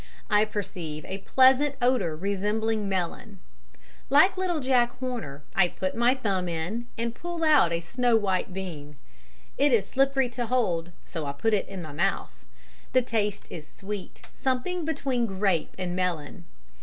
[0.31, 3.39] I perceive a pleasant odour resembling melon.
[4.09, 8.51] Like little Jack Horner, I put in my thumb and pull out a snow white
[8.51, 8.95] bean.
[9.59, 12.33] It is slippery to hold, so I put it in my mouth.
[12.93, 16.45] The taste is sweet, something between grape and melon.